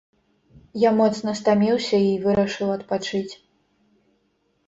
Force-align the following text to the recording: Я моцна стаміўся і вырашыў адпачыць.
Я 0.83 0.91
моцна 0.99 1.33
стаміўся 1.41 1.99
і 2.05 2.09
вырашыў 2.25 2.67
адпачыць. 2.77 3.33